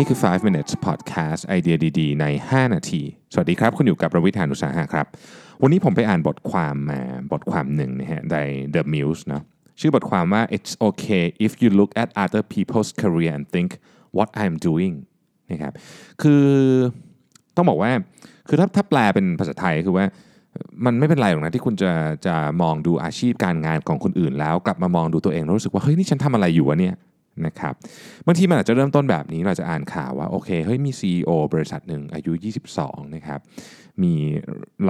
[0.00, 5.06] นี่คือ 5 minutes podcast ไอเดียดี ๆ ใน 5 นาที สวัสดีครับ คุณอยู่กับประวิทยานุสาหะครับ
[5.62, 7.00] วันนี้ผมไปอ่านบทความมา
[7.32, 8.36] บทความหนึ่งนะฮะใน
[8.74, 9.42] The Muse เนะ
[9.80, 13.70] ชื่อบทความว่า it's okay if you look at other people's career and think
[14.16, 14.94] what I'm doing
[15.50, 15.72] นะครับ
[16.22, 16.44] คือ
[17.56, 17.90] ต้องบอกว่า
[18.48, 20.06] คือถ้าถ้าแปลเป็นภาษาไทยคือว่า
[20.84, 21.92] มันไม่เป็นไรหรอกนะที่คุณจะ
[22.26, 26.94] จะมองดูอาชีพการงานของคนอื่นแล้วกลับมามองดูตัวเองแล้วรู้สึกว่าเฮ้ยนี่ฉันทำอะไรอยู่วะเนี่ย
[27.46, 27.74] นะครับ
[28.26, 32.32] บางทีมันอาจจะเริ่มต้นแบบนี้เราจะอ่านข่าวว่าโอเคเฮ้ยมี CEO บริษัทหนึ่งอายุ
[32.74, 33.40] 22 นะครับ
[34.02, 34.14] มี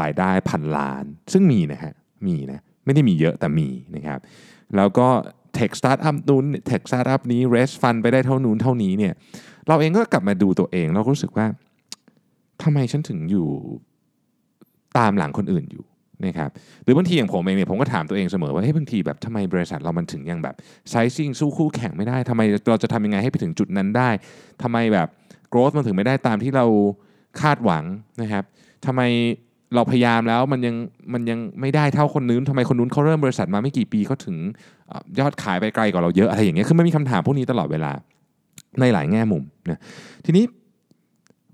[0.00, 1.94] รายได้พันล้าน ซึ่งมีนะฮะ
[2.26, 4.20] มีนะไม่ได้มีเยอะแต่มีนะครับ
[4.76, 5.08] แล้วก็
[5.54, 9.12] tech startup นู้น tech startup นี้ raise fund ไปได้เท่านู้นเท่านี้เนี่ย
[9.68, 11.46] เราเองก็กลับมาดูตัวเองเราก็รู้สึกว่า
[12.62, 13.48] ทำไมฉันถึงอยู่
[14.98, 15.84] ตามหลังคนอื่นอยู่
[16.26, 16.50] นะครับ
[16.84, 20.54] หรือบางทีอย่างผมเองเนี่ยผมก็ถามตัวเองเสมอว่าเฮ้ยบางทีแบบทำไมบริษัทเรามันถึงยังแบบ
[20.90, 24.10] ไซซิ่งสู้คู่แข่งไม่ได้ทำไมเราจะทำยังไงให้ไปถึงจุดนั้นได้
[24.62, 25.08] ทำไมแบบ
[25.50, 26.66] โกรธมันถึงไม่ได้ตามที่เรา
[27.40, 27.84] คาดหวัง
[28.22, 28.44] นะครับ
[28.86, 29.02] ทำไม
[29.74, 30.76] เราพยายามแล้วมันยัง
[31.12, 34.36] มันยังไม่ได้เท่าคนนู้นทำไมคนนู้นเขาเริ่มบริษัทมาไม่กี่ปีเขาถึง
[34.90, 37.92] อยอดขายไปไกลกว่าเราเยอะอะไรอย่างเงี้ยคือไมันมีคำถามพวกนี้ตลอดเวลา
[38.80, 39.80] ในหลายแง่มุมนะ
[40.24, 40.44] ทีนี้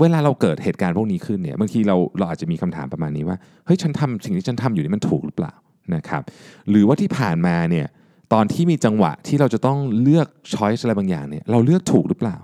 [0.00, 3.36] เวลาเราเกิดเหตุการณ์พวกนี้ขึ้นเนี่ยบางทีเราเราอาจจะมีคำถามประมาณนี้ว่า
[3.66, 5.52] เฮ้ยฉันทำสิ่งที่ฉันทำอยู่นี่มันถูกหรือเปล่า
[5.94, 6.22] นะครับ
[6.70, 7.86] หรือว่าที่ผ่านมาเนี่ย
[8.32, 12.36] ตอนที่มีจังหวะที่เราจะต้องเลือกช้อยส์อะไรบางอย่างเนี่ยเราเลือกถูกหรือเปล่า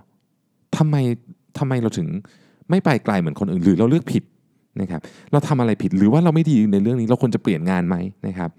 [0.76, 0.96] ทำไม
[1.58, 2.08] ทำไมเราถึง
[2.70, 4.22] ไม่ไปไกลเหมือนคนอื่นหรือเราเลือกผิด
[4.80, 5.00] นะครับ
[5.32, 8.50] เราทำอะไรผิดหรือว่าเราไม่ดีในเรื่องนี้เราควรจะเปลี่ยนงานไหมนะครับ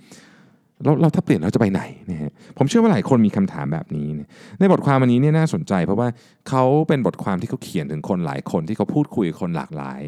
[0.84, 1.82] เราเราถ้าเปลี่ยนเราจะไปไหน
[2.12, 4.22] นะฮะผมเชื่อว่าหลายคนมีคำถามแบบนี้น
[4.60, 6.08] ในบทความอันนี้เนี่ยน่าสนใจ เพราะว่า
[6.50, 10.02] เขาเป็นบทความที่เขาเขียนถึงคนหลายคนที่เขาพูดคุยคนหลากหลาย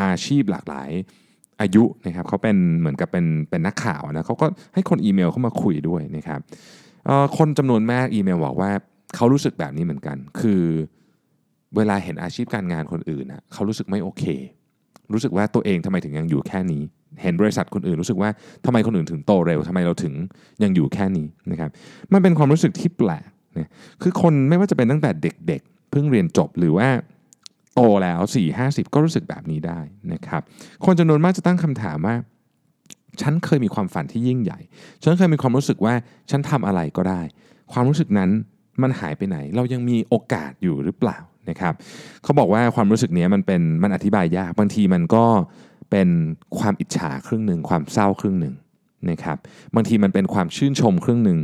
[0.00, 0.90] อาชีพหลากหลาย
[1.60, 6.40] อายุนะครับเขาเป็นเหมือนกับเป็นเป็นนักข่าวนะเขาก็ให้คนอีเมลเข้ามาคุยด้วยนะครับ
[7.38, 8.70] คนจำนวนมากอีเมลบอกว่า
[9.16, 10.62] เขารู้สึกแบบนี้เหมือนกัน คือ
[11.76, 14.24] เวลาเห็นอาชีพการงานคนอื่นนะเขารู้สึกไม่โอเค
[15.12, 16.82] รู้สึกว่าตัวเองทำไมถึงยังอยู่แค่นี้
[17.22, 18.30] เห็นบริษัทคนอื่นรู้สึกว่า
[18.64, 20.14] ทำไมคนอื่นถึงโตเร็วทำไมเราถึง
[20.62, 21.70] ยังอยู่แค่นี้นะครับ
[22.12, 23.28] มันเป็นความรู้สึกที่แปลก
[23.58, 23.68] นะ
[24.02, 26.88] คือคนไม่ว่าจะเป็นตั้งแต่เด็กๆ เพิ่งเรียนจบหรือว่า
[27.74, 29.80] โตแล้ว 4 50 ก็รู้สึกแบบนี้ได้
[30.12, 30.42] นะครับ
[30.84, 32.14] คนจำนวนมากจะตั้งคำถามว่า
[33.20, 34.60] ฉันเคยมีความฝันที่ยิ่งใหญ่
[35.02, 35.94] ฉันเคยมีความรู้สึกว่า
[36.30, 37.20] ฉันทำอะไรก็ได้
[37.72, 38.30] ความรู้สึกนั้น
[38.82, 41.18] มันหายไปไหน เรายังมีโอกาสอยู่หรือเปล่า
[41.50, 41.74] นะครับ
[42.22, 45.24] เขาบอกว่าความรู้สึกนี้มันเป็นมันอธิบายยากบางทีมันก็
[45.90, 46.08] เป็น
[46.58, 48.54] ความอิจฉาครึ่งหนึ่งความเศร้าครึ่งหนึ่ง
[49.10, 49.36] นะครับ
[49.74, 51.40] บางทีมันเป็นความชื่นชมครึ่งหนึ่ง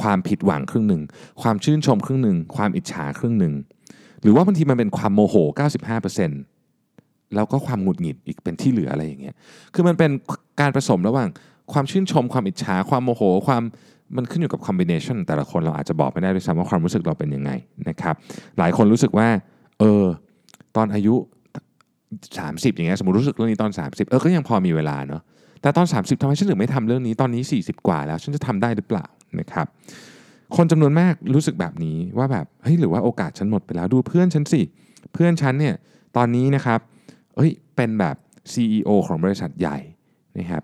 [0.00, 1.02] ความผิดหวังครึ่งหนึ่ง
[1.42, 3.54] ความชื่นชมครึ่งหนึ่งความอิจฉาครึ่งหนึ่ง
[4.22, 5.34] หรือว่าบางทีมันเป็นความโมโห
[6.16, 9.34] 95%แล้วก็ความหงุดหงิดอีกเป็นที่เหลืออะไรอย่างเงี้ย
[9.74, 10.10] คือมันเป็น
[10.60, 11.28] การผสมระหว่าง
[11.72, 13.62] ความชื่นชม ความอิจฉาความโมโห ความ
[14.16, 17.50] มันขึ้นอยู่กับคอมบิเนชันแต่ละคนเราอาจจะบอกไม่ได้ด้วยซ้ำว่าความรู้สึกเราเป็นยังไง
[17.88, 18.14] นะครับ
[18.58, 19.28] หลายคนรู้สึกว่า
[19.78, 20.04] เออ
[20.76, 21.14] ตอนอายุ
[22.14, 25.22] 30 อย่างเงี้ยสมมติรู้สึกเรื่องนี้ตอน 30 เออก็ยังพอมีเวลาเนาะ
[25.62, 29.04] แต่ตอน 30ทำไมฉันถึงไม่ทำเรื่องนี้ตอนนี้ 40 กว่าแล้วฉันจะทำได้หรือเปล่า
[29.40, 29.66] นะครับ
[30.56, 34.62] คนจำนวนมากรู้สึกแบบนี้ว่าแบบเฮ้ยหรือว่าโอกาสฉันหมดไปแล้วดูเพื่อนฉันสิ
[35.12, 35.74] เพื่อนฉันเนี่ย
[36.16, 36.80] ตอนนี้นะครับ
[37.36, 38.16] เอ้ยเป็นแบบ
[38.52, 39.78] CEO ของบริษัทใหญ่
[40.38, 40.62] นะครับ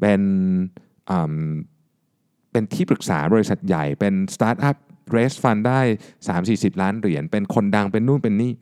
[0.00, 0.20] เป็น
[1.10, 1.36] อืม
[2.54, 4.76] เป็นที่ปรึกษาบริษัทใหญ่เป็นสตาร์ทอัพ
[5.10, 5.80] เรสฟันได้
[6.30, 8.52] 3-40 ล้านเหรียญเป็นคนดังเป็นนู่นเป็นนี่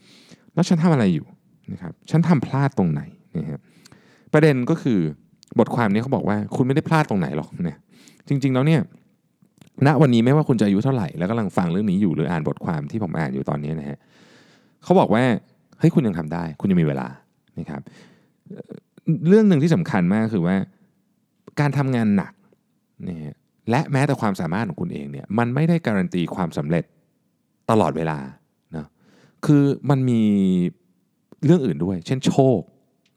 [0.55, 1.27] แล้วฉันทำอะไรอยู่
[1.73, 3.03] นะครับฉันทำพลาดตรงไหน
[3.39, 3.61] นะครับ
[4.33, 4.99] ประเด็นก็คือ
[5.59, 7.79] บทความนี้เขาบอกว่าคุณไม่ได้พลาดตรงไหนหรอกเนี่ย
[8.29, 8.81] จริง ๆ แล้วเนี่ย
[9.87, 13.99] ณวันนี้ไม่ว่าคุณจะอายุเท่าไหร่แล้วกำลังฟังเรื่องนี้อยู่หรืออ่านบทความที่ผมอ่านอยู่ตอนนี้นะฮะ
[14.85, 15.25] เขาบอกว่า
[15.79, 17.09] เฮ้ยคุณยังทำได้ คุณยังมีเวลา
[17.59, 17.83] นะครับ
[19.29, 20.57] เรื่องหนึ่งที่สำคัญมากคือว่า
[21.61, 22.33] การทำงานหนัก
[23.09, 23.37] นะฮะ
[23.71, 26.85] และแม้แต่ความสามารถของคุณเองเนี่ยมันไม่ได้การันตีความสำเร็จ
[27.71, 28.19] ตลอดเวลา
[28.77, 28.87] นะ
[29.47, 30.23] คือมันมี
[31.45, 32.61] เรื่องอื่นด้วย เช่นโชค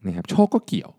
[0.06, 0.90] นะครับโชคก็เกี่ยว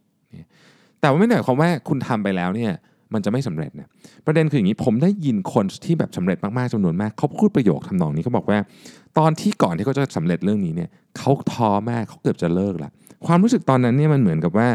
[0.99, 2.71] แต่ว่าไม่ได้หมายความว่าคุณทำไปแล้วเนี่ย
[3.13, 3.87] มันจะไม่สำเร็จนะ
[4.25, 8.59] ประเด็นคืออย่างนี้ผมได้ยินคนที่แบบสำเร็จมากๆจำนวนมากเขาพูดประโยคทำนองนี้เขาบอกว่า
[9.17, 12.89] ตอนที่ก่อนที่เขาจะสำเร็จเรื่องนี้เนี่ยเขาท้อมากเขาเกือบจะเลิกละ
[13.25, 14.67] ความรู้สึกตอนนั้นเนี่ยมันเหมือนกับว่า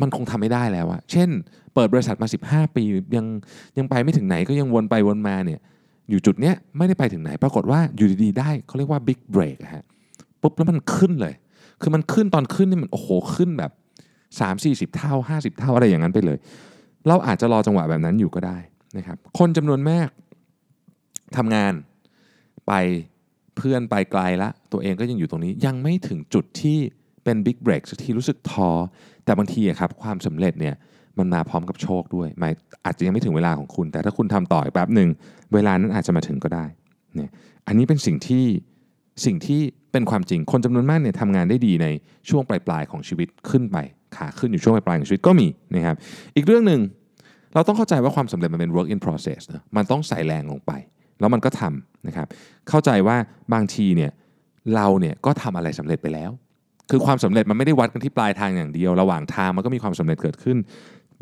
[0.00, 1.28] มันคงทำไม่ได้แล้วอะเช่น
[1.74, 2.84] เปิดบริษัทมา 15 ปี
[3.16, 3.26] ยัง
[3.78, 5.60] ยังไปไม่ถึงไหนก็ยังวนไปวนมาเนี่ย
[6.10, 9.84] อยู่จุดเนี้ยไม่ได้ไปถึงไหน ปรากฏว่าอยู่ดีๆได้เขาเรียกว่าบิ๊กเบรกฮะ
[10.42, 11.34] ปุ๊บแล้วมันขึ้นเลย
[11.80, 13.72] คือมันขึ้นตอนขึ้นนี่มันโอ้โหขึ้นแบบ
[14.40, 16.38] 3 4 0 เท่า 50 เท่าอะไรอย่างนั้นไปเลย
[17.06, 18.58] เราอาจจะรอจังหวะแบบนั้นอยู่ก็ได้
[18.96, 20.08] นะครับคนจำนวนมาก
[21.36, 21.72] ทำงาน
[22.66, 22.72] ไป
[23.56, 26.78] เพื่อนไปไกลละตัวเองก็ยังอยู่ตรงนี้ยังไม่ถึงจุดที่
[27.26, 28.70] เป็นบิ๊กเบรกทีรู้สึกท้อ
[29.24, 30.74] แต่บางทีครับความสำเร็จเนี่ย
[31.18, 32.52] มันมาพร้อมกับโชคด้วยหมาย
[32.84, 35.08] อาจจะยังไม่ถึงเวลาของคุณ แต่ถ้าคุณทำต่ออีกแป๊บหนึ่ง
[35.54, 36.64] เวลานั้นอาจจะมาถึงก็ได้
[37.14, 37.30] เนี่ย
[37.66, 38.44] อันนี้เป็นสิ่งที่
[39.24, 39.60] สิ่งที่
[39.92, 41.86] เป็นความจริงคนจำนวนมากเนี่ยทำงานได้ดีใน
[42.28, 43.76] ช่วงปลายๆของชีวิตขึ้นไป
[44.16, 45.96] ขาขึ้นอยู่ช่วงปลายๆของชีวิตก็มีนะครับ
[46.36, 46.80] อีกเรื่องหนึ่ง
[47.54, 50.72] เราต้องเข้าใจว่าความสำเร็จมันเป็น work in process นะมันต้องใส่แรงลงไป
[51.20, 52.26] แล้วมันก็ทำนะครับ
[52.68, 53.16] เข้าใจว่า
[53.52, 54.10] บางทีเนี่ย
[54.74, 56.30] เราเนี่ยก็ทำอะไรสำเร็จไปแล้ว
[56.90, 60.56] คือความสำเร็จมันไม่ได้วัดกันที่ปลายทางอย่างเดียว ระหว่างทางมันก็มีความสำเร็จเกิดขึ้น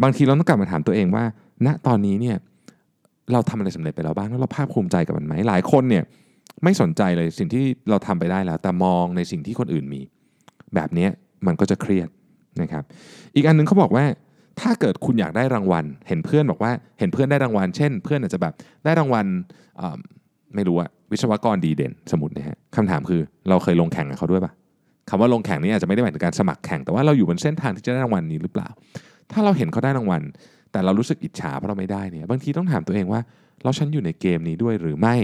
[0.03, 1.25] บางทีเราต้องกลับมาถามตัวเองว่า
[1.67, 2.37] ณตอนนี้เนี่ย
[3.33, 6.05] เราทำอะไรสำเร็จไปแล้วบ้างแล้วเราภาคภูมิใจกับมันไหมหลายคนเนี่ย
[6.65, 10.01] ไม่สนใจเลยสิ่งที่เราทำไปได้แล้ว แต่มองในสิ่งที่คนอื่นมี
[10.75, 11.09] แบบนี้
[11.47, 12.09] มันก็จะเครียด
[12.63, 12.83] นะครับ
[13.35, 14.05] อีกอันหนึงเขาบอกว่า
[14.61, 19.27] ถ้าเกิดคุณอยากได้รางวัล เห็นเพื่อนบอกว่าเห็นเพื่อนได้รางวัล เช่น เพื่อนอาจจะแบบได้รางวัล
[20.55, 24.53] ไม่รู้อะวิศวกรดีเด่น สมมตินะฮะคำถามคือเราเคยลงแข่งกับเขาด้วยปะ
[25.09, 28.69] คำว่าลงแข่งนี้อาจจะไม่ได้หมายถึงการสมัครแข่งแต่ว่าเราอยู่บนเส้นทางที่จะได้รางวัลนี้หรือเปล่า
[29.33, 30.23] ถ้าเราเห็นเขาได้รางวัล
[30.73, 33.21] แต่เรารู้สึกอิจฉาเพราะเราไม่ได้เนี่ยบางทีต้องถามตัวเองว่า
[33.63, 35.15] แล้วฉันอยู่ในเกมนี้ด้วยหรือไม่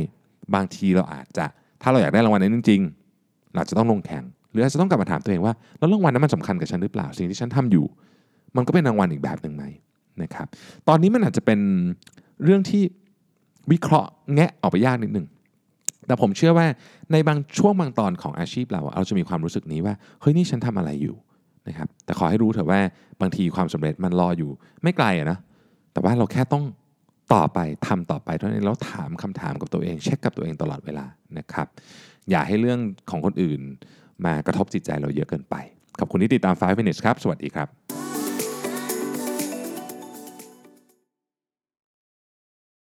[0.54, 1.46] บางทีเราอาจจะ
[1.82, 7.84] ถ้าเราอยากได้รางวัลนั้นจริงๆเราจะต้องลงแข่ง หรืออาจจะต้องกลับมาถามตัวเองว่าแล้วรางวัลนั้นมันสำคัญกับฉันหรือเปล่าสิ่งที่ฉันทำอยู่
[8.56, 9.64] มันก็เป็นรางวัลอีกแบบหนึ่งไหม
[10.22, 10.46] นะครับ
[10.88, 11.60] ตอนนี้มันอาจจะเป็น
[12.44, 12.82] เรื่องที่
[13.72, 15.26] วิเคราะห์แงะออกไปยากนิดหนึ่ง
[16.10, 16.66] แต่ผมเชื่อว่า
[17.12, 21.16] ในบางช่วงบางตอนของอาชีพเราเราจะมีความรู้สึกนี้ว่าเฮ้ยนี่ฉันทำอะไรอยู่
[21.68, 22.80] นะครับแต่ขอให้รู้เถอะว่า
[23.20, 24.50] บางทีความสำเร็จมันรออยู่
[24.82, 25.38] ไม่ไกลอะนะ
[25.92, 26.64] แต่ว่าเราแค่ต้อง
[27.34, 31.06] ต่อไปทำต่อไปเท่านั้นแล้วถามคำถามกับตัวเอง เช็คกับตัวเองตลอดเวลา
[31.38, 31.66] นะครับ
[32.30, 32.80] อย่าให้เรื่อง
[33.10, 33.60] ของคนอื่น
[34.24, 35.54] มากระทบจิตใจเราเยอะเกินไป
[35.98, 37.99] ขอบคุณที่ติดตาม 5 minutes ครับ สวัสดีครับ